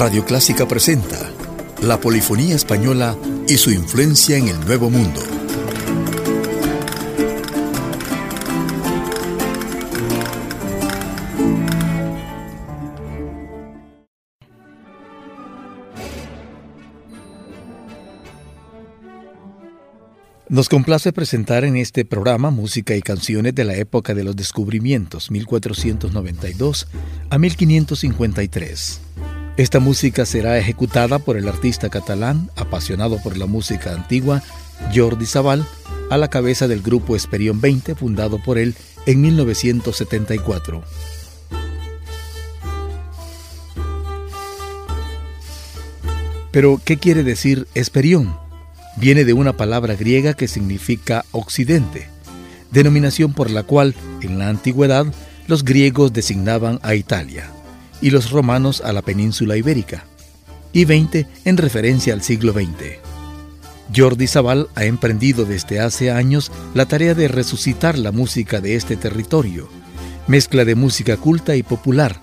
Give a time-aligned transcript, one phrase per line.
[0.00, 1.30] Radio Clásica presenta
[1.82, 5.20] la polifonía española y su influencia en el Nuevo Mundo.
[20.48, 25.30] Nos complace presentar en este programa música y canciones de la época de los descubrimientos
[25.30, 26.88] 1492
[27.28, 29.00] a 1553.
[29.56, 34.42] Esta música será ejecutada por el artista catalán, apasionado por la música antigua,
[34.94, 35.66] Jordi Sabal,
[36.08, 38.74] a la cabeza del grupo Esperión 20, fundado por él
[39.06, 40.82] en 1974.
[46.52, 48.36] Pero, ¿qué quiere decir Esperión?
[48.96, 52.08] Viene de una palabra griega que significa occidente,
[52.70, 55.06] denominación por la cual, en la antigüedad,
[55.46, 57.50] los griegos designaban a Italia
[58.00, 60.04] y los romanos a la península ibérica,
[60.72, 62.98] y 20 en referencia al siglo XX.
[63.94, 68.96] Jordi Sabal ha emprendido desde hace años la tarea de resucitar la música de este
[68.96, 69.68] territorio,
[70.28, 72.20] mezcla de música culta y popular,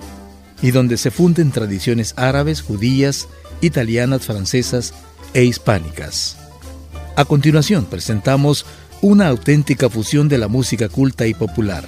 [0.62, 3.28] y donde se funden tradiciones árabes, judías,
[3.62, 4.94] italianas, francesas
[5.34, 6.38] e hispánicas.
[7.16, 8.66] A continuación presentamos
[9.02, 11.86] una auténtica fusión de la música culta y popular,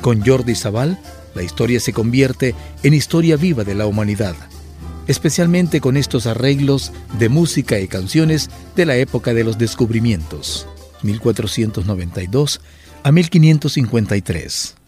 [0.00, 0.98] con Jordi Sabal
[1.34, 4.34] la historia se convierte en historia viva de la humanidad,
[5.06, 10.66] especialmente con estos arreglos de música y canciones de la época de los descubrimientos,
[11.02, 12.60] 1492
[13.02, 14.83] a 1553.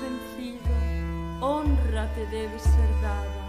[0.00, 3.44] Vencido, honra te debe ser dada.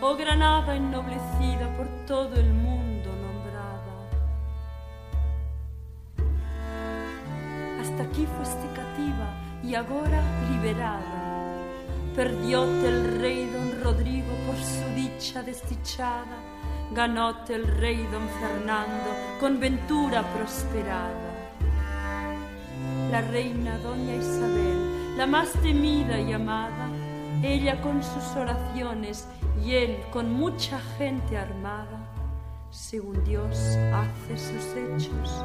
[0.00, 3.94] Oh Granada ennoblecida por todo el mundo nombrada.
[7.80, 9.28] Hasta aquí fuiste cativa
[9.62, 11.22] y ahora liberada.
[12.16, 16.38] Perdióte el rey don Rodrigo por su dicha desdichada,
[16.92, 21.23] ganóte el rey don Fernando con ventura prosperada.
[23.14, 26.88] La reina doña Isabel, la más temida y amada,
[27.44, 29.28] ella con sus oraciones
[29.64, 32.10] y él con mucha gente armada,
[32.72, 33.56] según Dios
[33.94, 35.44] hace sus hechos,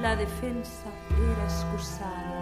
[0.00, 0.86] la defensa
[1.18, 2.39] era excusada.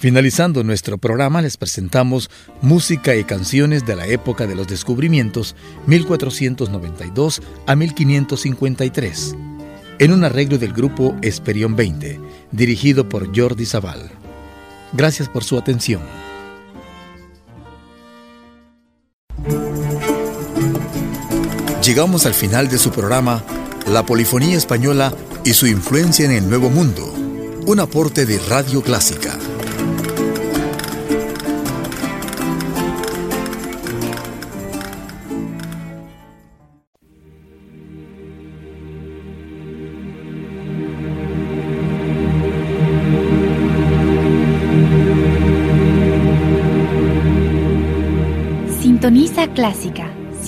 [0.00, 2.30] Finalizando nuestro programa les presentamos
[2.62, 5.54] música y canciones de la época de los descubrimientos
[5.86, 9.36] 1492 a 1553,
[9.98, 12.18] en un arreglo del grupo Esperión 20,
[12.50, 14.10] dirigido por Jordi Zaval.
[14.94, 16.00] Gracias por su atención.
[21.84, 23.44] Llegamos al final de su programa
[23.86, 25.12] La Polifonía Española
[25.44, 27.12] y su influencia en el Nuevo Mundo,
[27.66, 29.38] un aporte de Radio Clásica.